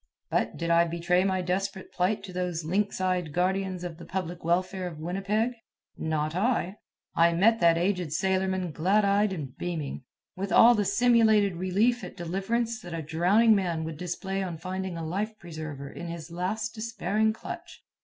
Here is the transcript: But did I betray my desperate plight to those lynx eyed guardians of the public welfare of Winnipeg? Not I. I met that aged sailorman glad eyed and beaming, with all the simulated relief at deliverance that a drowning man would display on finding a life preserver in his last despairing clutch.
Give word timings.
But 0.31 0.57
did 0.57 0.71
I 0.71 0.85
betray 0.85 1.23
my 1.23 1.43
desperate 1.43 1.91
plight 1.93 2.23
to 2.23 2.33
those 2.33 2.65
lynx 2.65 2.99
eyed 2.99 3.31
guardians 3.31 3.83
of 3.83 3.99
the 3.99 4.03
public 4.05 4.43
welfare 4.43 4.87
of 4.87 4.97
Winnipeg? 4.97 5.51
Not 5.95 6.33
I. 6.35 6.77
I 7.13 7.33
met 7.33 7.59
that 7.59 7.77
aged 7.77 8.11
sailorman 8.11 8.71
glad 8.71 9.05
eyed 9.05 9.31
and 9.31 9.55
beaming, 9.55 10.01
with 10.35 10.51
all 10.51 10.73
the 10.73 10.85
simulated 10.85 11.55
relief 11.55 12.03
at 12.03 12.17
deliverance 12.17 12.81
that 12.81 12.95
a 12.95 13.03
drowning 13.03 13.53
man 13.53 13.83
would 13.83 13.97
display 13.97 14.41
on 14.41 14.57
finding 14.57 14.97
a 14.97 15.05
life 15.05 15.37
preserver 15.37 15.91
in 15.91 16.07
his 16.07 16.31
last 16.31 16.73
despairing 16.73 17.31
clutch. 17.31 17.83